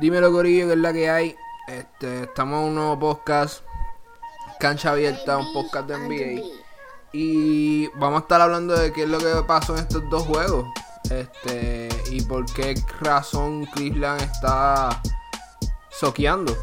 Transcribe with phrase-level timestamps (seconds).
[0.00, 1.36] Dímelo, Corillo, que es la que hay.
[1.68, 3.62] Este, estamos en un nuevo podcast.
[4.58, 6.42] Cancha abierta, un podcast de NBA.
[7.12, 10.66] Y vamos a estar hablando de qué es lo que pasó en estos dos juegos.
[11.10, 15.02] Este, y por qué razón Cleveland está
[15.90, 16.56] soqueando.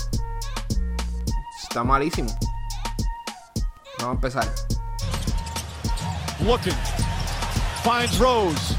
[1.62, 2.36] Está malísimo.
[4.00, 4.56] Vamos a empezar.
[6.44, 6.74] Looking.
[7.84, 8.76] Finds Rose.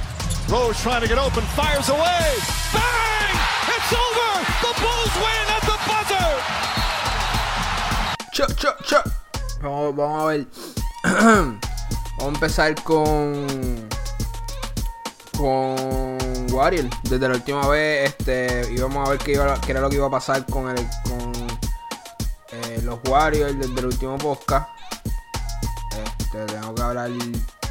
[0.49, 1.45] Rose trying to get open.
[1.55, 2.35] Fires away.
[2.73, 3.39] Bang!
[3.69, 4.18] It's over.
[4.63, 5.59] The Bulls win at.
[9.61, 10.47] Vamos, a ver.
[11.03, 11.59] vamos
[12.21, 13.89] a empezar con.
[15.37, 16.87] Con Warrior.
[17.03, 18.73] Desde la última vez, este.
[18.73, 20.87] íbamos a ver qué era lo que iba a pasar con el.
[21.05, 21.33] con
[22.53, 24.69] eh, los Warriors desde el último podcast.
[26.21, 27.11] Este, tengo que hablar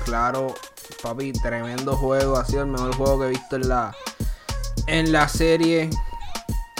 [0.03, 0.53] claro.
[1.01, 2.37] Papi, tremendo juego.
[2.37, 3.95] Ha sido el mejor juego que he visto en la.
[4.87, 5.89] En la serie.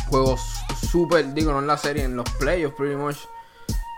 [0.09, 0.41] Juegos
[0.91, 1.34] súper.
[1.34, 3.17] Digo, no en la serie, en los playoffs, pretty much.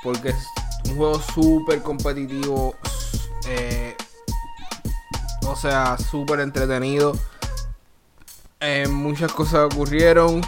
[0.03, 0.47] Porque es
[0.85, 2.75] un juego súper competitivo.
[3.47, 3.95] eh,
[5.45, 7.13] o sea, súper entretenido.
[8.59, 10.41] Eh, muchas cosas ocurrieron.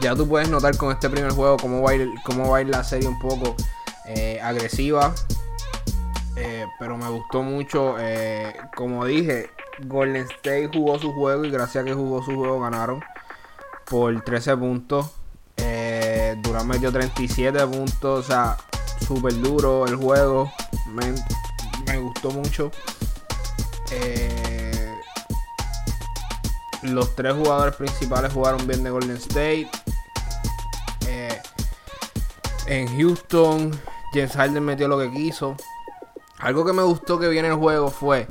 [0.00, 2.60] Ya tú puedes notar con este primer juego cómo va a ir, cómo va a
[2.62, 3.54] ir la serie un poco
[4.06, 5.14] eh, agresiva.
[6.36, 7.96] Eh, pero me gustó mucho.
[8.74, 9.50] como dije,
[9.86, 13.02] Golden State jugó su juego y gracias a que jugó su juego ganaron
[13.88, 15.10] por 13 puntos.
[15.56, 18.24] Eh, Durán metió 37 puntos.
[18.24, 18.56] O sea,
[19.06, 20.52] súper duro el juego.
[20.88, 21.14] Me,
[21.86, 22.70] me gustó mucho.
[23.90, 24.94] Eh,
[26.82, 29.70] los tres jugadores principales jugaron bien de Golden State.
[31.06, 31.40] Eh,
[32.66, 33.70] en Houston,
[34.12, 35.56] James Harden metió lo que quiso.
[36.38, 38.28] Algo que me gustó que viene el juego fue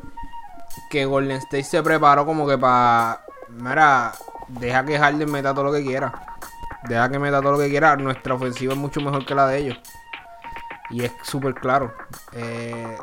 [0.89, 3.23] que Golden State se preparó como que para.
[3.49, 4.13] Mira,
[4.59, 6.37] deja que Harden meta todo lo que quiera.
[6.87, 7.95] Deja que meta todo lo que quiera.
[7.95, 9.79] Nuestra ofensiva es mucho mejor que la de ellos.
[10.89, 11.93] Y es súper claro.
[12.33, 12.97] Eh,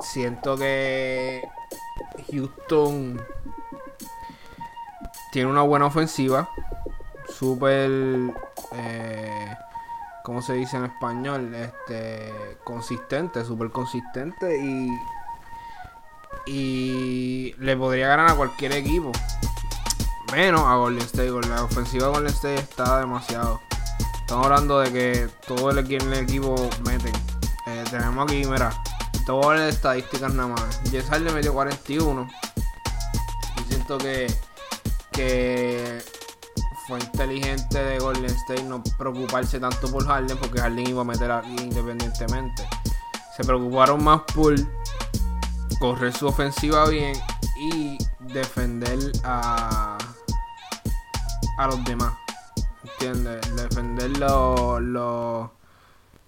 [0.00, 1.42] siento que
[2.30, 3.20] Houston
[5.32, 6.48] tiene una buena ofensiva.
[7.28, 7.90] Súper.
[8.72, 9.56] Eh,
[10.24, 11.54] ¿Cómo se dice en español?
[11.54, 12.32] Este.
[12.64, 14.58] Consistente, súper consistente.
[14.58, 14.90] Y.
[16.46, 17.54] Y.
[17.58, 19.12] Le podría ganar a cualquier equipo.
[20.32, 21.30] Menos a Golden State.
[21.48, 23.60] La ofensiva de Golden State está demasiado.
[24.20, 27.14] Estamos hablando de que todo el, el equipo meten.
[27.66, 28.70] Eh, tenemos aquí, mira.
[29.24, 30.80] Te voy estadísticas nada más.
[30.90, 32.28] Jess Harden metió 41.
[33.56, 34.32] Y siento que.
[35.12, 36.02] Que.
[36.86, 40.36] Fue inteligente de Golden State no preocuparse tanto por Harden.
[40.38, 42.68] Porque Harden iba a meter aquí independientemente.
[43.36, 44.54] Se preocuparon más por
[45.78, 47.14] correr su ofensiva bien
[47.58, 47.98] y
[48.32, 49.87] defender a,
[51.58, 52.12] a los demás.
[52.82, 53.54] ¿Entiendes?
[53.56, 55.50] Defender los.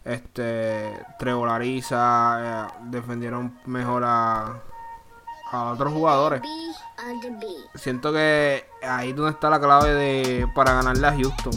[0.04, 1.04] este.
[1.18, 2.66] Trevolariza.
[2.68, 4.60] eh, defendieron mejor a.
[5.52, 6.42] A otros jugadores.
[7.74, 11.52] Siento que ahí donde está la clave de para ganarle a Houston.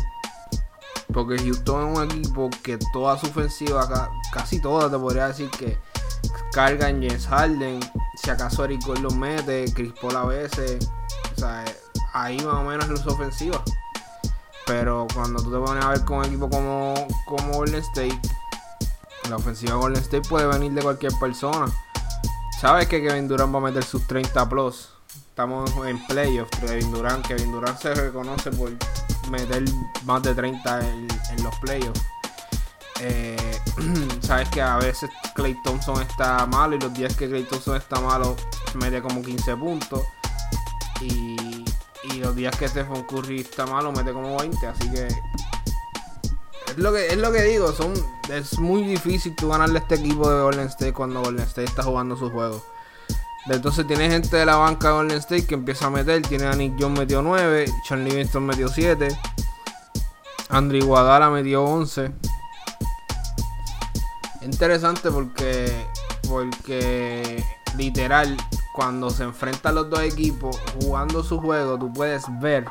[1.14, 5.48] Porque Houston es un equipo que toda su ofensiva, ca- casi toda te podría decir
[5.52, 5.78] que
[6.54, 7.80] cargan James Harden.
[8.16, 10.90] Si acaso Eric Gordon mete, Chris Paul a veces.
[11.36, 11.64] O sea,
[12.14, 13.62] ahí más o menos es su ofensiva.
[14.66, 16.94] Pero cuando tú te pones a ver con un equipo como,
[17.26, 18.20] como Golden State,
[19.30, 21.68] la ofensiva de Golden State puede venir de cualquier persona.
[22.62, 24.90] Sabes que Kevin Durant va a meter sus 30 plus.
[25.28, 26.52] Estamos en playoffs.
[26.60, 28.72] Kevin Durant, Kevin Durant se reconoce por
[29.30, 29.66] meter
[30.06, 32.02] más de 30 en, en los playoffs.
[33.02, 33.60] Eh,
[34.22, 38.00] Sabes que a veces Clay Thompson está malo y los días que Clay Thompson está
[38.00, 38.36] malo
[38.76, 40.04] mete como 15 puntos.
[41.02, 41.36] Y,
[42.04, 44.68] y los días que Stephen Curry está malo mete como 20.
[44.68, 47.94] Así que es lo que, es lo que digo, son,
[48.32, 51.84] es muy difícil tú ganarle a este equipo de Golden State cuando Golden State está
[51.84, 52.64] jugando sus juegos.
[53.46, 56.22] Entonces tiene gente de la banca de Golden State que empieza a meter.
[56.22, 59.08] Tiene a Nick John metió 9, Sean Livingston metió 7,
[60.50, 62.12] Andrew Iguadala metió 11.
[64.42, 65.86] Interesante porque,
[66.28, 67.44] porque
[67.78, 68.38] literal,
[68.74, 72.66] cuando se enfrentan los dos equipos jugando su juego, tú puedes ver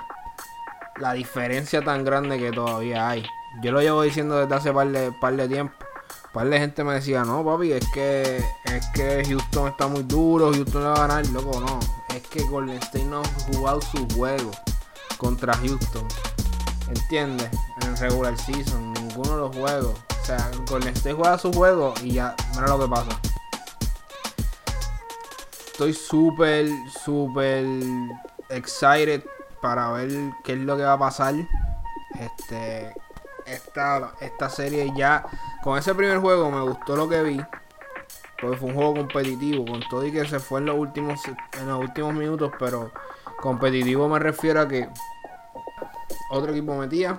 [0.97, 3.25] la diferencia tan grande que todavía hay.
[3.63, 5.75] Yo lo llevo diciendo desde hace par de, par de tiempo.
[6.33, 10.51] Par de gente me decía, no papi, es que es que Houston está muy duro,
[10.53, 11.79] Houston le va a ganar, loco, no.
[12.15, 14.51] Es que Golden State no ha jugado su juego
[15.19, 16.07] contra Houston.
[16.89, 17.49] ¿Entiendes?
[17.81, 19.95] En el regular season, ninguno de los juegos.
[20.23, 23.31] O sea, Golden State juega su juego y ya, mira lo que pasa.
[25.73, 26.69] Estoy súper,
[27.03, 27.65] súper
[28.51, 29.25] excited
[29.63, 30.11] para ver
[30.45, 31.35] qué es lo que va a pasar.
[32.21, 32.93] Este,
[33.47, 35.25] esta, esta serie ya,
[35.65, 37.41] con ese primer juego me gustó lo que vi.
[38.39, 41.21] Porque fue un juego competitivo, con todo y que se fue en los últimos,
[41.59, 42.93] en los últimos minutos, pero
[43.41, 44.91] competitivo me refiero a que
[46.31, 47.19] otro equipo metía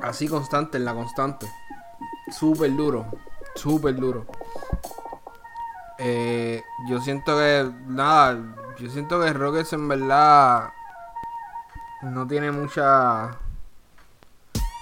[0.00, 1.46] así constante en la constante.
[2.32, 3.04] Súper duro,
[3.54, 4.24] súper duro.
[6.02, 8.38] Eh, yo siento que, nada,
[8.78, 10.70] yo siento que Rockets en verdad
[12.02, 13.36] no tiene mucha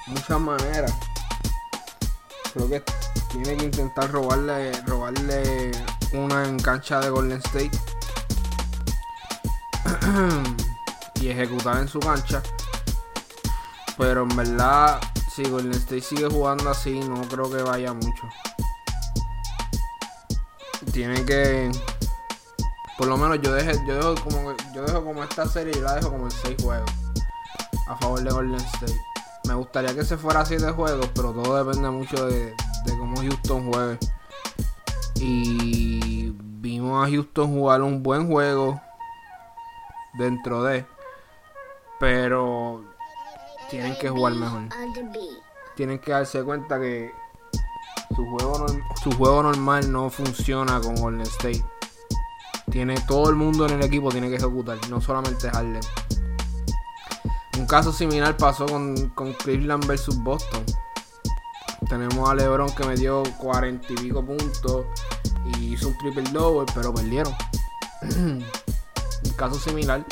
[0.06, 0.94] muchas maneras.
[2.54, 2.84] Creo que
[3.32, 5.72] tiene que intentar robarle robarle
[6.12, 7.76] una en cancha de Golden State
[11.20, 12.40] y ejecutar en su cancha.
[13.96, 15.00] Pero en verdad,
[15.34, 18.28] si Golden State sigue jugando así, no creo que vaya mucho.
[20.98, 21.70] Tiene que
[22.98, 25.94] por lo menos yo dejo, yo dejo como yo dejo como esta serie y la
[25.94, 26.90] dejo como en 6 juegos
[27.86, 29.00] a favor de Golden State.
[29.44, 33.20] Me gustaría que se fuera a 7 juegos, pero todo depende mucho de, de cómo
[33.20, 33.98] Houston juegue.
[35.20, 38.82] Y vimos a Houston jugar un buen juego
[40.14, 40.84] dentro de,
[42.00, 42.82] pero
[43.70, 44.62] tienen que jugar mejor.
[45.76, 47.12] Tienen que darse cuenta que
[48.18, 48.66] su juego,
[49.00, 51.64] su juego normal no funciona con Golden State.
[52.68, 55.80] Tiene todo el mundo en el equipo tiene que ejecutar, no solamente Harden.
[57.58, 60.64] Un caso similar pasó con, con Cleveland versus Boston.
[61.88, 64.86] Tenemos a LeBron que me dio 40 y pico puntos
[65.54, 67.32] y hizo un triple double, pero perdieron.
[68.16, 68.44] un
[69.36, 70.04] caso similar.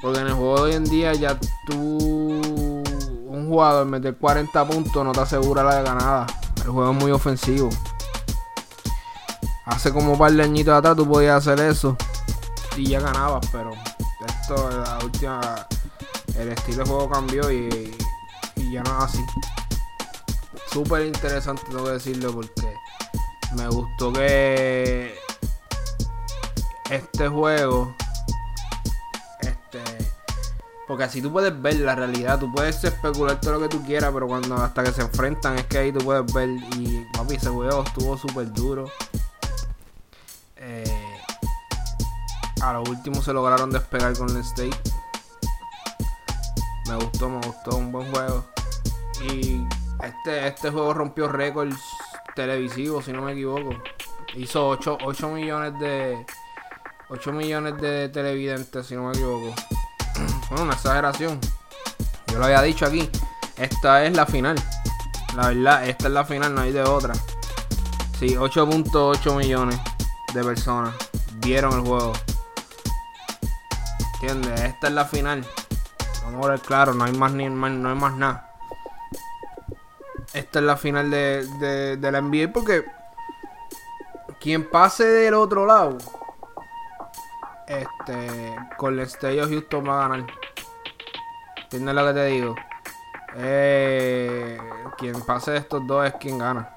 [0.00, 1.36] Porque en el juego de hoy en día ya
[1.66, 6.26] tú, un jugador meter 40 puntos no te asegura la ganada.
[6.64, 7.70] El juego es muy ofensivo.
[9.66, 11.96] Hace como un par de añitos atrás tú podías hacer eso
[12.76, 13.72] y ya ganabas, pero
[14.26, 15.66] esto, la última,
[16.36, 17.96] el estilo de juego cambió y,
[18.72, 19.24] ya no es así.
[20.72, 22.74] Súper interesante, tengo que decirlo, porque
[23.56, 25.14] me gustó que
[26.90, 27.94] este juego,
[30.90, 34.10] porque así tú puedes ver la realidad, tú puedes especular todo lo que tú quieras,
[34.12, 37.48] pero cuando hasta que se enfrentan es que ahí tú puedes ver y papi, ese
[37.48, 38.90] juego estuvo súper duro.
[40.56, 41.16] Eh,
[42.60, 44.76] a lo último se lograron despegar con el State.
[46.88, 48.44] Me gustó, me gustó, un buen juego.
[49.30, 49.64] Y
[50.02, 51.78] este, este juego rompió récords
[52.34, 53.80] televisivos, si no me equivoco.
[54.34, 56.26] Hizo 8, 8 millones de
[57.10, 59.54] 8 millones de televidentes, si no me equivoco.
[60.50, 61.38] Una exageración.
[62.28, 63.08] Yo lo había dicho aquí.
[63.56, 64.56] Esta es la final.
[65.36, 67.14] La verdad, esta es la final, no hay de otra.
[68.18, 69.78] Sí, 8.8 millones
[70.34, 70.94] de personas
[71.36, 72.12] vieron el juego.
[74.14, 74.60] ¿Entiendes?
[74.60, 75.46] Esta es la final.
[76.24, 78.50] Vamos a ver claro, no hay más ni no hay más nada.
[80.32, 82.84] Esta es la final de, de, de la NBA porque
[84.40, 85.98] quien pase del otro lado,
[87.70, 90.26] este, con el State Houston va a ganar.
[91.62, 92.56] ¿Entiendes lo que te digo?
[93.36, 94.58] Eh,
[94.98, 96.68] quien pase de estos dos es quien gana.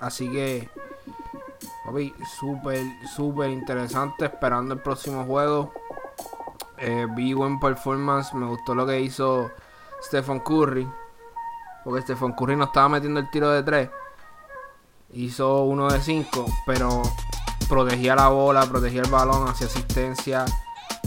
[0.00, 0.70] Así que,
[1.84, 4.24] papi, súper, súper interesante.
[4.24, 5.74] Esperando el próximo juego.
[6.78, 8.32] Eh, vi buen performance.
[8.32, 9.50] Me gustó lo que hizo
[10.02, 10.88] Stephen Curry.
[11.84, 13.90] Porque Stephen Curry no estaba metiendo el tiro de 3.
[15.12, 16.46] Hizo uno de 5.
[16.64, 17.02] Pero
[17.70, 20.44] protegía la bola, protegía el balón, hacía asistencia.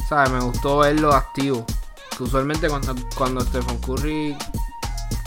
[0.08, 0.32] ¿Sabes?
[0.32, 1.66] Me gustó verlo activo.
[2.18, 4.38] Que usualmente cuando, cuando Stephen Curry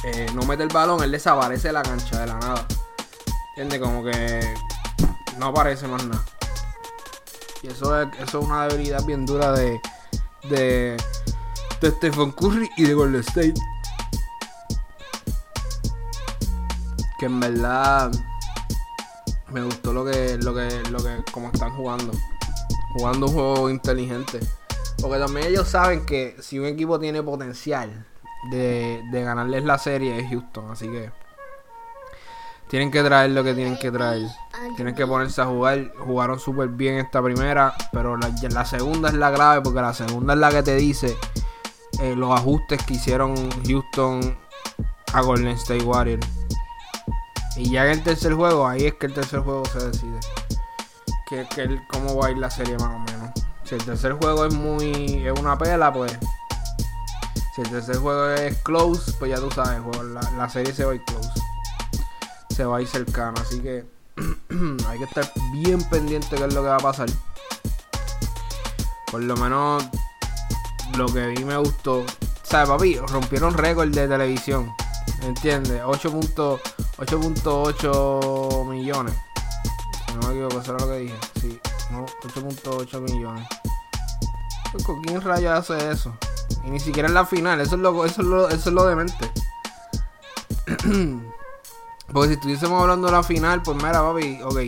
[0.05, 2.67] eh, no mete el balón, él desaparece de la cancha de la nada.
[3.51, 3.81] ¿Entiendes?
[3.81, 4.55] Como que
[5.39, 6.25] no aparece más nada.
[7.63, 9.81] Y eso es, eso es una debilidad bien dura de,
[10.45, 10.97] de,
[11.81, 13.55] de Stephen Curry y de Golden State.
[17.19, 18.11] Que en verdad
[19.51, 22.13] me gustó lo que, lo que, lo que, como están jugando.
[22.95, 24.41] Jugando un juego inteligente.
[25.01, 28.07] Porque también ellos saben que si un equipo tiene potencial
[28.51, 30.71] de, de ganarles la serie es Houston.
[30.71, 31.11] Así que
[32.69, 34.27] tienen que traer lo que tienen que traer.
[34.75, 35.93] Tienen que ponerse a jugar.
[35.99, 37.75] Jugaron súper bien esta primera.
[37.93, 39.61] Pero la, la, segunda es la clave.
[39.61, 41.17] Porque la segunda es la que te dice
[42.01, 43.35] eh, los ajustes que hicieron
[43.67, 44.37] Houston
[45.13, 46.27] a Golden State Warriors.
[47.57, 50.21] Y ya en el tercer juego, ahí es que el tercer juego se decide.
[51.29, 53.31] Que, que cómo va a ir la serie más o menos.
[53.65, 55.27] Si el tercer juego es muy.
[55.27, 56.17] es una pela, pues.
[57.55, 60.93] Si el tercer juego es close, pues ya tú sabes, la, la serie se va
[60.93, 61.31] a ir close.
[62.51, 63.35] Se va a ir cercano.
[63.41, 63.85] Así que
[64.89, 67.09] hay que estar bien pendiente qué es lo que va a pasar.
[69.11, 69.85] Por lo menos
[70.97, 72.05] lo que vi me gustó.
[72.43, 72.99] ¿sabes, papi?
[72.99, 74.73] Rompieron récord de televisión.
[75.23, 75.83] ¿Entiendes?
[76.99, 79.15] 8.8 millones.
[80.07, 81.17] Si no me equivoco, eso era lo que dije.
[81.41, 81.61] Sí,
[81.91, 83.47] no, 8.8 millones.
[84.85, 86.17] ¿Con quién rayos hace eso?
[86.65, 88.87] Y ni siquiera en la final, eso es lo, eso es lo, eso es lo
[88.87, 89.31] demente.
[92.13, 94.59] Porque si estuviésemos hablando de la final, pues mira, papi, ok.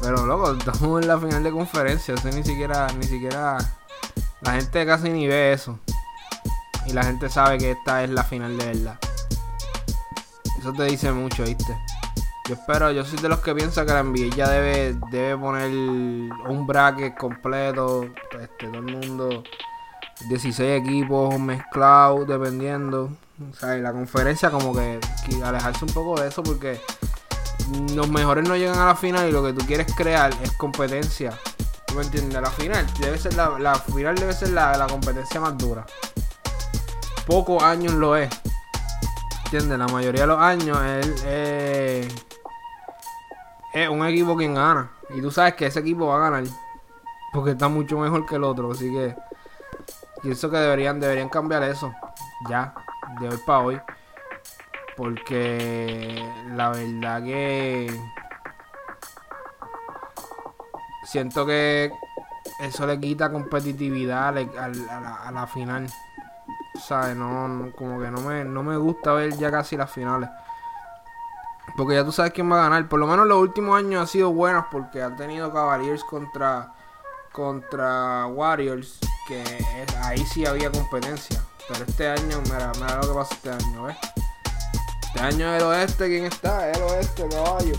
[0.00, 2.14] Pero loco, estamos en la final de conferencia.
[2.14, 3.58] Eso ni siquiera, ni siquiera.
[4.42, 5.78] La gente casi ni ve eso.
[6.86, 8.98] Y la gente sabe que esta es la final de verdad.
[10.58, 11.76] Eso te dice mucho, ¿viste?
[12.48, 15.70] Yo espero, yo soy de los que piensa que la NBA ya debe, debe poner
[15.70, 18.04] un bracket completo.
[18.40, 19.42] Este, todo el mundo.
[20.28, 23.10] 16 equipos mezclados, dependiendo.
[23.50, 24.98] O sea, y la conferencia como que,
[25.44, 26.80] alejarse un poco de eso porque
[27.94, 31.38] los mejores no llegan a la final y lo que tú quieres crear es competencia.
[31.86, 32.40] ¿Tú me entiendes?
[32.40, 35.86] La final debe ser la, la final debe ser la, la, competencia más dura.
[37.26, 38.28] Pocos años lo es.
[39.50, 39.78] ¿Entiendes?
[39.78, 41.24] La mayoría de los años es,
[43.72, 44.90] es, un equipo quien gana.
[45.08, 46.44] Y tú sabes que ese equipo va a ganar.
[47.32, 48.72] Porque está mucho mejor que el otro.
[48.72, 49.16] Así que
[50.20, 51.94] pienso que deberían, deberían cambiar eso.
[52.46, 52.74] Ya.
[53.20, 53.80] De hoy para hoy.
[54.98, 56.22] Porque
[56.54, 57.98] la verdad que
[61.04, 61.90] siento que
[62.60, 65.88] eso le quita competitividad a, a la final.
[66.78, 67.16] ¿Sabes?
[67.16, 70.30] No, como que no me, no me gusta ver ya casi las finales.
[71.76, 72.88] Porque ya tú sabes quién va a ganar.
[72.88, 76.72] Por lo menos los últimos años han sido buenos porque han tenido Cavaliers contra,
[77.32, 78.98] contra Warriors.
[79.26, 81.42] Que es, ahí sí había competencia.
[81.68, 83.88] Pero este año, mira, mira lo que pasa este año.
[83.88, 86.70] Este año el oeste, ¿quién está?
[86.70, 87.74] El oeste, caballo.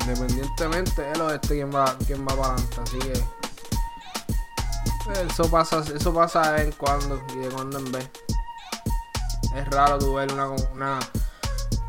[0.00, 2.76] Independientemente, el oeste, ¿quién va, quién va para adelante?
[2.82, 3.35] Así que.
[5.14, 8.10] Eso pasa, eso pasa de vez en cuando y de cuando en vez.
[9.54, 10.98] Es raro tu ver una, una,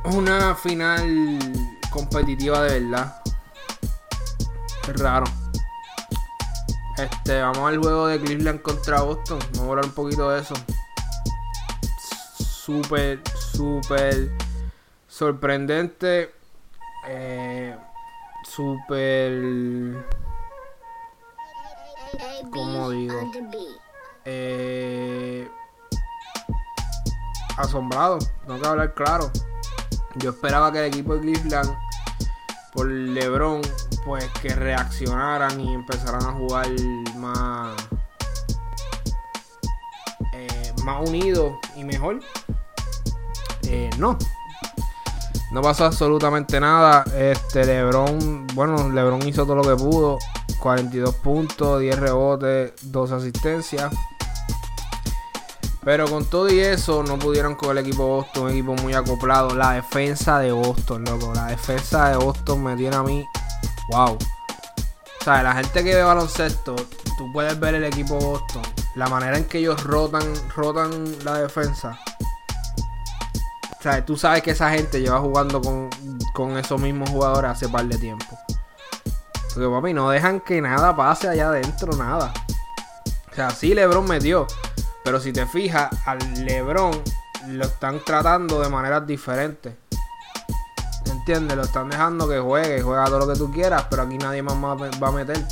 [0.05, 1.49] una final
[1.89, 3.21] competitiva de verdad.
[4.87, 5.25] Es raro.
[6.97, 9.39] Este, vamos al juego de Cleveland contra Boston.
[9.53, 10.55] Vamos a hablar un poquito de eso.
[12.39, 13.21] Súper,
[13.51, 14.31] súper
[15.07, 16.33] sorprendente.
[17.07, 17.75] Eh,
[18.43, 20.05] súper.
[22.51, 23.31] ¿Cómo digo?
[24.25, 25.49] Eh,
[27.57, 28.19] asombrado.
[28.45, 29.31] Tengo que hablar claro.
[30.15, 31.77] Yo esperaba que el equipo de Cleveland,
[32.73, 33.61] por LeBron,
[34.05, 36.67] pues que reaccionaran y empezaran a jugar
[37.15, 37.75] más.
[40.33, 42.19] Eh, más unidos y mejor.
[43.63, 44.17] Eh, no.
[45.51, 47.03] No pasó absolutamente nada.
[47.15, 50.17] Este LeBron, bueno, LeBron hizo todo lo que pudo.
[50.59, 53.93] 42 puntos, 10 rebotes, 2 asistencias.
[55.87, 59.55] Pero con todo y eso, no pudieron con el equipo Boston, un equipo muy acoplado.
[59.55, 61.33] La defensa de Boston, loco.
[61.33, 63.23] La defensa de Boston me tiene a mí.
[63.91, 64.17] Wow.
[64.17, 66.75] O sea, la gente que ve baloncesto,
[67.17, 68.63] tú puedes ver el equipo Boston.
[68.95, 70.23] La manera en que ellos rotan,
[70.53, 71.97] rotan la defensa.
[73.79, 75.89] O sea, tú sabes que esa gente lleva jugando con,
[76.33, 78.25] con esos mismos jugadores hace par de tiempo.
[79.57, 82.31] Porque papi, no dejan que nada pase allá adentro, nada.
[83.31, 84.45] O sea, sí LeBron metió.
[85.03, 86.91] Pero si te fijas, al LeBron
[87.47, 89.73] lo están tratando de maneras diferentes.
[91.07, 91.57] ¿Entiendes?
[91.57, 94.55] Lo están dejando que juegue, juega todo lo que tú quieras, pero aquí nadie más
[94.57, 95.43] va a meter.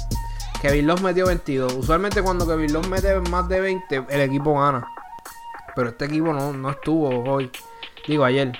[0.61, 1.73] Kevin Love metió 22.
[1.73, 4.87] Usualmente cuando Kevin Love mete más de 20, el equipo gana.
[5.75, 7.51] Pero este equipo no, no estuvo hoy.
[8.07, 8.53] Digo, ayer.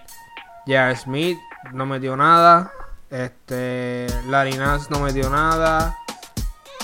[0.66, 1.38] Ya Smith
[1.72, 2.72] no metió nada.
[3.10, 4.08] Este.
[4.28, 5.98] Larry Nance no metió nada.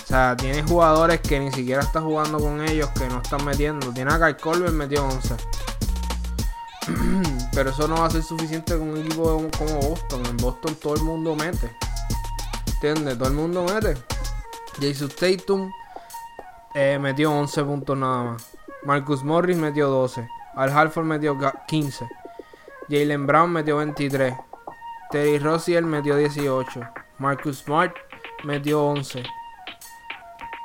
[0.03, 3.91] O sea, tiene jugadores que ni siquiera está jugando con ellos, que no están metiendo.
[3.93, 5.35] Tiene a Kai Colbert metió 11.
[7.53, 9.23] Pero eso no va a ser suficiente con un equipo
[9.57, 10.25] como Boston.
[10.25, 11.71] En Boston todo el mundo mete.
[12.73, 13.17] ¿Entiendes?
[13.17, 13.97] Todo el mundo mete.
[14.81, 15.71] Jason Tatum
[16.73, 18.51] eh, metió 11 puntos nada más.
[18.83, 20.27] Marcus Morris metió 12.
[20.55, 21.37] Al Halford metió
[21.67, 22.07] 15.
[22.89, 24.33] Jalen Brown metió 23.
[25.11, 26.79] Terry Rozier metió 18.
[27.19, 27.95] Marcus Smart
[28.43, 29.23] metió 11.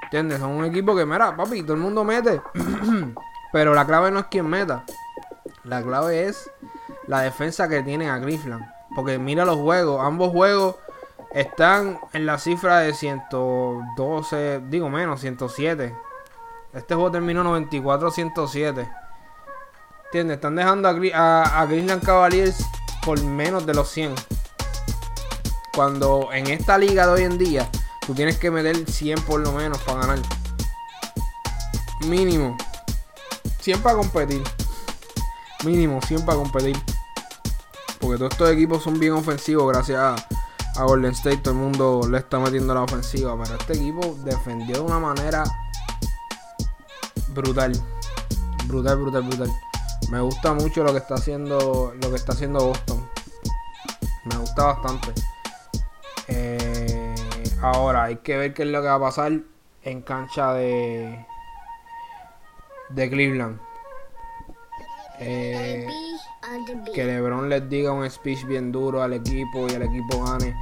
[0.05, 0.39] ¿Entiendes?
[0.39, 2.41] Son un equipo que, mira, papi, todo el mundo mete.
[3.53, 4.85] Pero la clave no es quien meta.
[5.65, 6.51] La clave es
[7.09, 8.65] la defensa que tiene a Cleveland.
[8.95, 10.01] Porque mira los juegos.
[10.05, 10.77] Ambos juegos
[11.33, 15.95] están en la cifra de 112, digo menos, 107.
[16.73, 18.89] Este juego terminó 94-107.
[20.07, 20.37] ¿Entiendes?
[20.37, 22.65] Están dejando a, a, Cavaliers
[23.07, 24.15] por menos de los 100.
[25.73, 27.71] Cuando en esta liga de hoy en día
[28.05, 30.19] tú tienes que meter 100 por lo menos para ganar.
[32.01, 32.57] Mínimo.
[33.61, 34.43] siempre a competir.
[35.65, 36.77] Mínimo, siempre a competir.
[38.01, 40.17] Porque todos estos equipos son bien ofensivos gracias a,
[40.75, 41.39] a Golden State.
[41.39, 43.41] Todo el mundo le está metiendo la ofensiva.
[43.41, 45.45] Pero este equipo defendió de una manera
[47.29, 47.73] brutal.
[48.67, 49.53] Brutal, brutal, brutal.
[50.11, 51.93] Me gusta mucho lo que está haciendo.
[52.01, 52.96] Lo que está haciendo Boston.
[54.27, 55.13] Me gusta bastante.
[56.29, 57.15] Eh,
[57.63, 59.33] ahora hay que ver qué es lo que va a pasar
[59.83, 61.27] en cancha de.
[62.91, 63.61] de Cleveland.
[65.19, 65.87] Eh,
[66.95, 70.55] que LeBron les diga un speech bien duro al equipo y el equipo gane.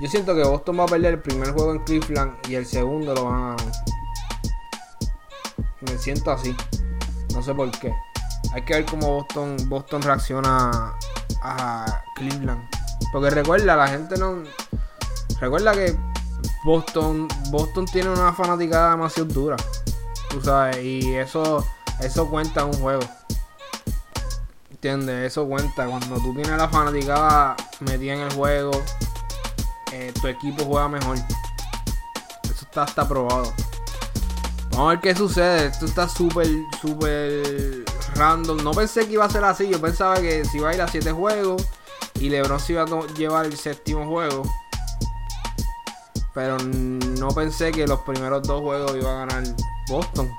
[0.00, 3.14] Yo siento que Boston va a perder el primer juego en Cleveland y el segundo
[3.14, 3.72] lo van a ganar.
[5.80, 6.54] Me siento así.
[7.32, 7.92] No sé por qué.
[8.52, 10.94] Hay que ver cómo Boston, Boston reacciona
[11.42, 12.75] a Cleveland.
[13.12, 14.42] Porque recuerda, la gente no.
[15.40, 15.96] Recuerda que
[16.64, 19.56] Boston, Boston tiene una fanaticada demasiado dura.
[20.30, 21.64] Tú sabes, y eso,
[22.00, 23.02] eso cuenta en un juego.
[24.70, 25.32] ¿Entiendes?
[25.32, 25.86] Eso cuenta.
[25.86, 28.72] Cuando tú tienes la fanaticada metida en el juego,
[29.92, 31.16] eh, tu equipo juega mejor.
[31.16, 33.52] Eso está, está probado.
[34.70, 35.66] Vamos a ver qué sucede.
[35.66, 36.48] Esto está súper,
[36.82, 37.84] súper
[38.14, 38.62] random.
[38.62, 39.68] No pensé que iba a ser así.
[39.68, 41.66] Yo pensaba que si iba a ir a 7 juegos
[42.20, 44.42] y LeBron se iba a llevar el séptimo juego.
[46.34, 49.44] Pero no pensé que los primeros dos juegos iba a ganar
[49.88, 50.30] Boston.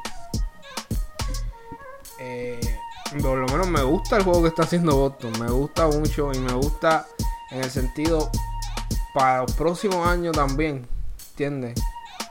[2.19, 2.60] Eh,
[3.22, 5.34] por lo menos me gusta el juego que está haciendo Boston.
[5.39, 7.07] Me gusta mucho y me gusta
[7.51, 8.29] en el sentido
[9.13, 10.88] para los próximos años también.
[11.31, 11.79] ¿Entiendes?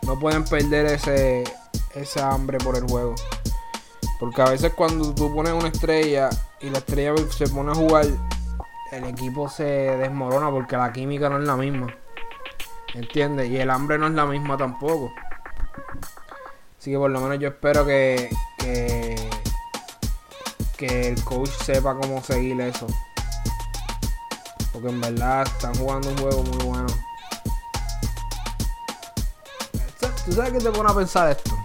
[0.03, 1.45] No pueden perder ese,
[1.95, 3.15] ese hambre por el juego.
[4.21, 8.07] Porque a veces cuando tú pones una estrella y la estrella se pone a jugar,
[8.93, 11.95] el equipo se desmorona porque la química no es la misma.
[12.95, 13.51] ¿Entiendes?
[13.51, 15.13] Y el hambre no es la misma tampoco.
[16.79, 19.31] Así que por lo menos yo espero que, que,
[20.77, 22.87] que el coach sepa cómo seguir eso.
[24.73, 26.87] Porque en verdad están jugando un juego muy bueno.
[30.25, 31.57] ¿Tú sabes qué te pone a pensar esto?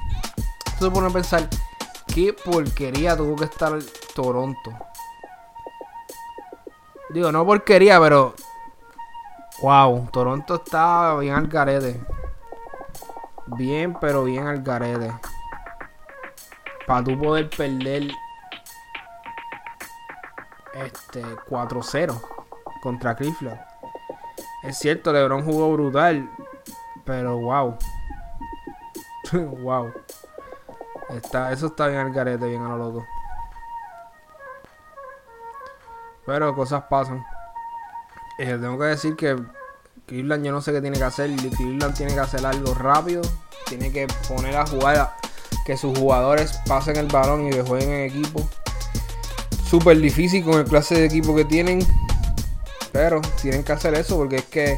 [0.77, 1.47] Tú te pone a pensar
[2.13, 3.73] qué porquería tuvo que estar
[4.13, 4.90] Toronto.
[7.13, 8.33] Digo, no porquería, pero.
[9.61, 11.99] Wow, Toronto está bien al garete.
[13.47, 15.11] Bien, pero bien al garete.
[16.87, 18.11] Para tú poder perder.
[20.73, 22.21] Este 4-0
[22.81, 23.59] contra Cleveland.
[24.63, 26.29] Es cierto, LeBron jugó brutal.
[27.03, 27.77] Pero wow.
[29.63, 29.91] wow.
[31.09, 33.05] Está, eso está bien al garete, bien a lo loco.
[36.25, 37.23] Pero cosas pasan.
[38.39, 39.35] Eh, tengo que decir que
[40.05, 41.29] Cleveland yo no sé qué tiene que hacer.
[41.35, 43.21] Cleveland tiene que hacer algo rápido.
[43.67, 45.13] Tiene que poner a jugar
[45.65, 48.47] que sus jugadores pasen el balón y que jueguen en equipo.
[49.69, 51.85] Súper difícil con el clase de equipo que tienen.
[52.91, 54.77] Pero tienen que hacer eso porque es que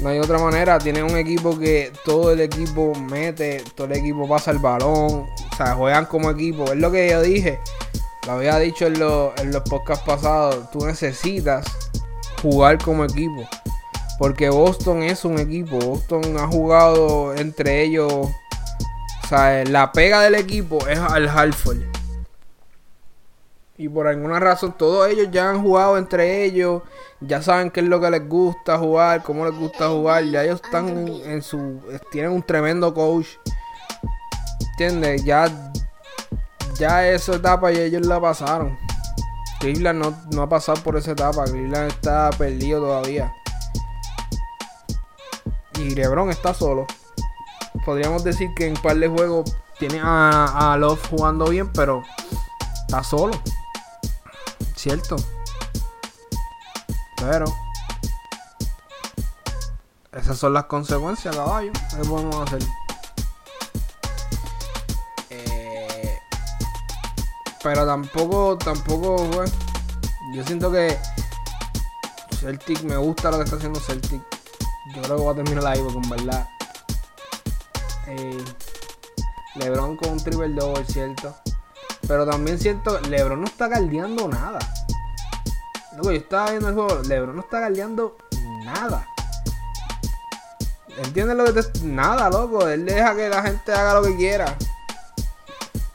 [0.00, 0.78] no hay otra manera.
[0.78, 5.26] Tienen un equipo que todo el equipo mete, todo el equipo pasa el balón.
[5.52, 6.64] O sea, juegan como equipo.
[6.64, 7.60] Es lo que yo dije.
[8.26, 10.70] Lo había dicho en, en los podcasts pasados.
[10.70, 11.64] Tú necesitas
[12.40, 13.48] jugar como equipo.
[14.18, 15.78] Porque Boston es un equipo.
[15.78, 18.12] Boston ha jugado entre ellos.
[18.12, 21.78] O sea, la pega del equipo es al Halford.
[23.78, 26.82] Y por alguna razón todos ellos ya han jugado entre ellos.
[27.20, 30.24] Ya saben qué es lo que les gusta jugar, cómo les gusta jugar.
[30.24, 31.80] Ya ellos están en, su...
[32.10, 33.26] Tienen un tremendo coach.
[34.72, 35.24] ¿Entiendes?
[35.24, 35.50] Ya...
[36.78, 38.78] Ya esa etapa y ellos la pasaron.
[39.60, 41.44] Cleveland no, no ha pasado por esa etapa.
[41.44, 43.32] Cleveland está perdido todavía.
[45.78, 46.86] Y LeBron está solo.
[47.84, 52.02] Podríamos decir que en par de juegos tiene a, a Love jugando bien, pero
[52.74, 53.32] está solo.
[54.76, 55.16] ¿Cierto?
[57.16, 57.44] Pero
[60.12, 61.72] esas son las consecuencias, caballo.
[61.90, 62.62] ¿Qué podemos hacer?
[67.62, 69.52] Pero tampoco, tampoco, bueno,
[70.34, 70.98] yo siento que
[72.40, 74.22] Celtic me gusta lo que está haciendo Celtic.
[74.94, 76.48] Yo creo que voy a terminar ahí porque en verdad.
[78.08, 78.44] Eh,
[79.54, 81.34] Lebron con un triple double, ¿cierto?
[82.08, 84.58] Pero también siento Lebron no está galdeando nada.
[85.92, 88.16] Luego yo estaba viendo el juego, Lebron no está galdeando
[88.64, 89.06] nada.
[90.96, 91.80] ¿Entiendes lo que te...
[91.84, 92.68] Nada, loco.
[92.68, 94.56] Él deja que la gente haga lo que quiera.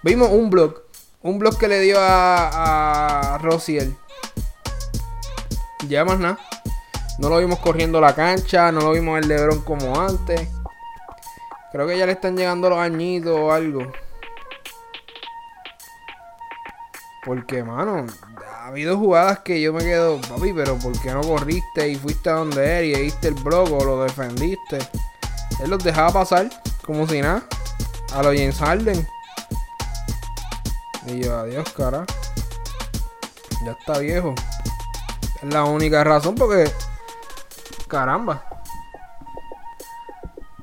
[0.02, 0.87] Vimos un blog.
[1.28, 3.98] Un blog que le dio a, a Rosiel.
[5.90, 6.40] Ya más nada.
[7.20, 8.72] No lo vimos corriendo la cancha.
[8.72, 10.48] No lo vimos el Lebron como antes.
[11.74, 13.92] Creo que ya le están llegando los añitos o algo.
[17.26, 18.06] Porque, mano,
[18.50, 22.30] ha habido jugadas que yo me quedo, papi, pero ¿por qué no corriste y fuiste
[22.30, 24.78] a donde él y diste el blog o lo defendiste?
[25.62, 26.48] Él los dejaba pasar
[26.86, 27.44] como si nada.
[28.14, 29.17] A los James Harden.
[31.08, 32.06] Y yo, adiós, cara.
[33.64, 34.36] Ya está viejo.
[35.42, 36.72] Es la única razón porque.
[37.88, 38.44] Caramba.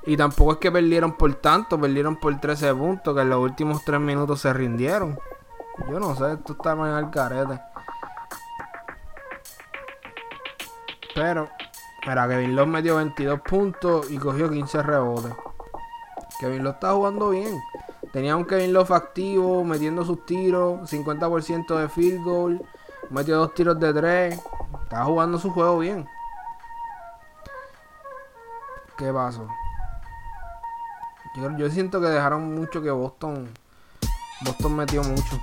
[0.07, 3.85] Y tampoco es que perdieron por tanto, perdieron por 13 puntos, que en los últimos
[3.85, 5.19] 3 minutos se rindieron.
[5.91, 7.59] Yo no sé, esto está mal al carete.
[11.15, 11.49] Pero,
[12.07, 15.33] mira, Kevin Love metió 22 puntos y cogió 15 rebotes.
[16.39, 17.59] Kevin Love está jugando bien.
[18.15, 22.65] Tenía un Kevin Love activo, metiendo sus tiros, 50% de field goal,
[23.11, 24.41] metió dos tiros de 3.
[24.85, 26.07] Estaba jugando su juego bien.
[28.97, 29.49] ¿Qué pasó?
[31.35, 33.53] Yo, yo siento que dejaron mucho que Boston.
[34.43, 35.41] Boston metió mucho.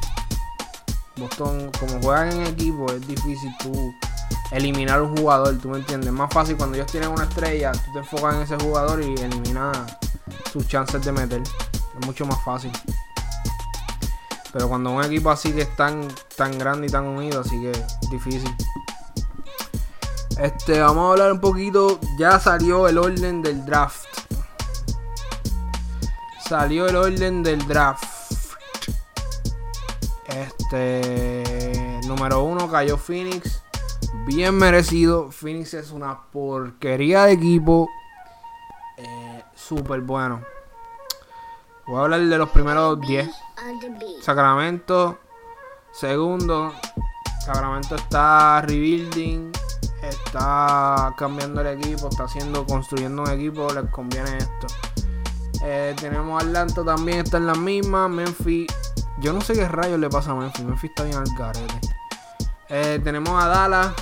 [1.17, 3.93] Boston, como juegan en equipo, es difícil tú
[4.53, 6.07] eliminar un jugador, tú me entiendes.
[6.07, 9.13] Es más fácil cuando ellos tienen una estrella, tú te enfocas en ese jugador y
[9.15, 9.77] eliminas
[10.53, 11.43] sus chances de meter.
[11.99, 12.71] Es mucho más fácil.
[14.54, 17.71] Pero cuando un equipo así que es tan, tan grande y tan unido, así que
[17.71, 18.54] es difícil.
[20.38, 21.99] Este, vamos a hablar un poquito.
[22.17, 24.08] Ya salió el orden del draft.
[26.47, 28.06] Salió el orden del draft.
[30.27, 31.99] Este.
[32.08, 33.62] Número uno cayó Phoenix.
[34.25, 35.32] Bien merecido.
[35.32, 37.89] Phoenix es una porquería de equipo.
[38.97, 40.41] Eh, Súper bueno.
[41.91, 43.30] Voy a hablar de los primeros 10.
[44.21, 45.19] Sacramento.
[45.91, 46.73] Segundo.
[47.45, 49.51] Sacramento está rebuilding.
[50.01, 52.08] Está cambiando el equipo.
[52.08, 53.73] Está haciendo, construyendo un equipo.
[53.73, 54.67] Les conviene esto.
[55.65, 57.25] Eh, tenemos Atlanta también.
[57.25, 58.08] Está en la misma.
[58.08, 58.67] Memphis.
[59.19, 60.63] Yo no sé qué rayos le pasa a Memphis.
[60.63, 61.89] Memphis está bien al garete.
[62.69, 63.93] Eh, tenemos a Dallas.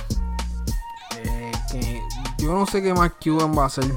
[1.16, 2.00] Eh, que
[2.38, 3.92] yo no sé qué más Cuban va a hacer.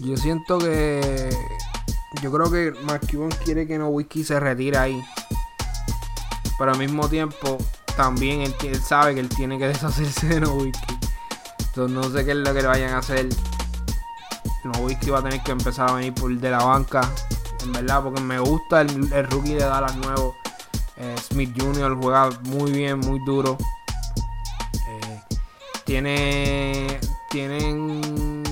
[0.00, 1.30] Yo siento que.
[2.20, 2.72] Yo creo que
[3.10, 5.02] Cuban quiere que No Whisky se retire ahí.
[6.58, 7.58] Pero al mismo tiempo,
[7.96, 10.98] también él, sabe que él tiene que deshacerse de No Whisky.
[11.58, 13.28] Entonces no sé qué es lo que le vayan a hacer.
[14.64, 17.10] No Whisky va a tener que empezar a venir por de la banca.
[17.62, 20.36] En verdad, porque me gusta el, el rookie de Dallas nuevo.
[20.96, 21.96] Eh, Smith Jr.
[22.00, 23.58] juega muy bien, muy duro.
[24.88, 25.20] Eh,
[25.84, 27.00] tiene.
[27.30, 28.42] Tienen.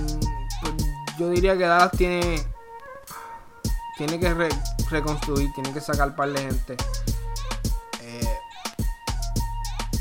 [0.61, 0.75] Pues,
[1.19, 2.43] yo diría que Dallas tiene.
[4.01, 4.49] Tiene que re,
[4.89, 6.75] reconstruir, tiene que sacar par de gente.
[8.01, 8.39] Eh,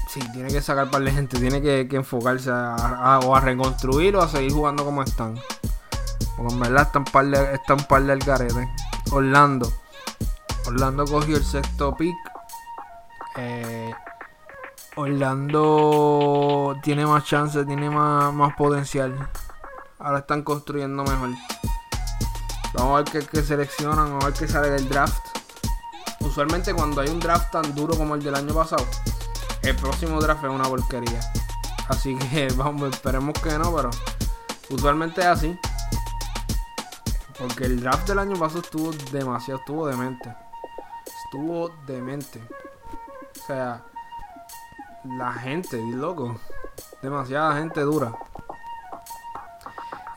[0.08, 4.30] sí, tiene que sacar par de gente, tiene que, enfocarse o a reconstruir o a
[4.30, 5.38] seguir jugando como están.
[6.38, 8.70] Porque en verdad están par de, están par del garete.
[9.12, 9.70] Orlando.
[10.66, 12.16] Orlando cogió el sexto pick.
[13.36, 13.94] Eh,
[14.96, 19.28] Orlando tiene más chance, tiene más, más, potencial.
[20.00, 21.32] Ahora están construyendo mejor.
[22.74, 25.22] Vamos a ver qué, seleccionan, vamos a ver qué sale del draft.
[26.20, 28.86] Usualmente cuando hay un draft tan duro como el del año pasado,
[29.64, 31.20] el próximo draft es una porquería.
[31.88, 33.90] Así que vamos, esperemos que no, pero
[34.70, 35.60] usualmente es así.
[37.40, 40.36] Porque el draft del año pasado estuvo demasiado, estuvo demente.
[41.26, 42.40] Estuvo demente.
[43.42, 43.84] O sea,
[45.06, 46.40] la gente, loco.
[47.02, 48.14] Demasiada gente dura.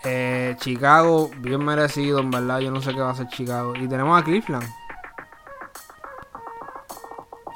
[0.05, 2.61] Eh, Chicago, bien merecido, en verdad.
[2.61, 3.75] Yo no sé qué va a hacer Chicago.
[3.77, 4.69] Y tenemos a Cleveland.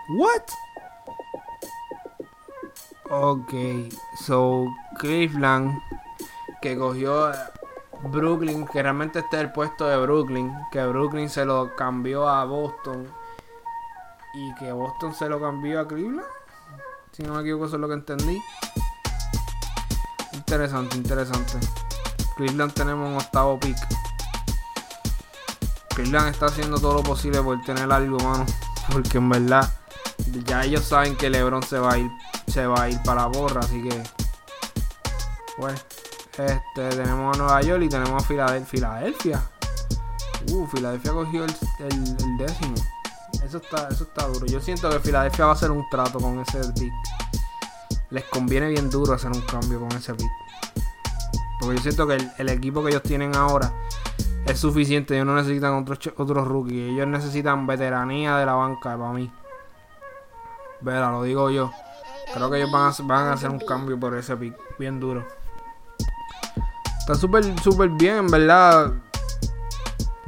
[0.08, 0.42] What?
[3.10, 3.52] Ok,
[4.24, 4.66] so
[4.98, 5.80] Cleveland
[6.60, 7.32] que cogió
[8.10, 12.44] Brooklyn, que realmente este es el puesto de Brooklyn, que Brooklyn se lo cambió a
[12.44, 13.08] Boston
[14.34, 16.26] y que Boston se lo cambió a Cleveland.
[17.12, 18.42] Si no me equivoco, eso es lo que entendí.
[20.32, 21.58] Interesante, interesante.
[22.36, 23.76] Cleveland tenemos un octavo pick.
[25.94, 28.46] Cleveland está haciendo todo lo posible por tener algo, mano.
[28.92, 29.72] Porque en verdad,
[30.44, 32.10] ya ellos saben que LeBron se va a ir,
[32.46, 34.02] se va a ir para la borra, así que.
[35.58, 35.78] Bueno.
[36.38, 38.26] Este, tenemos a Nueva York y tenemos a
[38.66, 39.42] Filadelfia.
[40.50, 42.74] Uh, Filadelfia cogió el, el, el, décimo.
[43.42, 44.44] Eso está, eso está duro.
[44.44, 46.92] Yo siento que Filadelfia va a hacer un trato con ese pick.
[48.10, 50.30] Les conviene bien duro hacer un cambio con ese pick.
[51.60, 53.72] Porque yo siento que el, el equipo que ellos tienen ahora
[54.46, 55.14] es suficiente.
[55.14, 56.92] Ellos no necesitan otros otros rookies.
[56.92, 59.30] Ellos necesitan veteranía de la banca para mí.
[60.80, 61.72] Verá, lo digo yo.
[62.32, 64.54] Creo que ellos van a, van a hacer un cambio por ese pick.
[64.78, 65.26] Bien duro.
[66.98, 68.92] Está súper, súper bien, en verdad.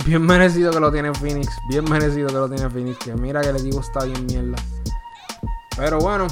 [0.07, 1.49] Bien merecido que lo tiene Phoenix.
[1.69, 2.99] Bien merecido que lo tiene Phoenix.
[2.99, 4.57] Que mira que el equipo está bien mierda.
[5.77, 6.27] Pero bueno,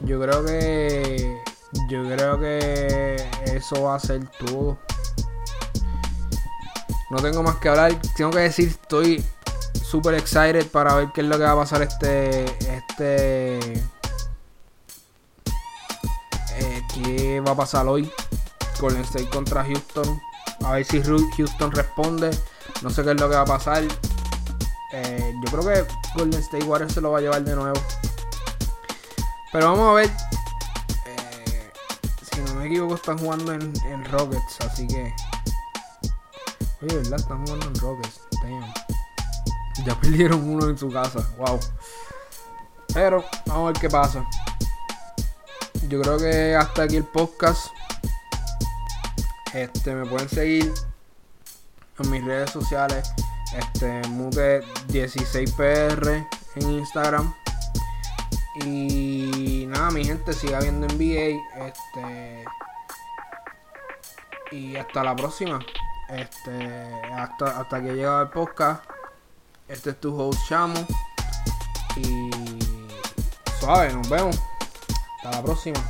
[0.00, 1.42] yo creo que
[1.88, 4.78] yo creo que eso va a ser todo.
[7.10, 8.00] No tengo más que hablar.
[8.16, 9.24] Tengo que decir, estoy
[9.82, 12.44] super excited para ver qué es lo que va a pasar este.
[12.44, 13.58] Este.
[16.56, 18.10] Eh, ¿Qué va a pasar hoy?
[18.88, 20.20] El State contra Houston.
[20.64, 22.30] A ver si Houston responde.
[22.82, 23.82] No sé qué es lo que va a pasar.
[24.92, 27.78] Eh, yo creo que Golden State Warriors se lo va a llevar de nuevo.
[29.52, 30.10] Pero vamos a ver.
[32.70, 34.60] Equivoco, están jugando en, en Rockets.
[34.60, 35.12] Así que.
[36.82, 37.18] Oye, ¿verdad?
[37.18, 38.20] Están jugando en Rockets.
[38.44, 38.72] Damn.
[39.84, 41.28] Ya perdieron uno en su casa.
[41.36, 41.58] Wow.
[42.94, 44.24] Pero vamos a ver qué pasa.
[45.88, 47.72] Yo creo que hasta aquí el podcast.
[49.52, 50.72] Este, me pueden seguir
[51.98, 53.12] en mis redes sociales.
[53.52, 57.34] Este, Mute16PR en Instagram.
[58.64, 61.66] Y nada, mi gente, siga viendo NBA.
[61.66, 62.44] Este.
[64.52, 65.60] Y hasta la próxima.
[66.08, 67.02] Este.
[67.12, 68.84] Hasta, hasta que llega el podcast.
[69.68, 70.86] Este es tu host Chamo.
[71.96, 72.30] Y
[73.60, 74.38] suave, nos vemos.
[75.16, 75.80] Hasta la próxima.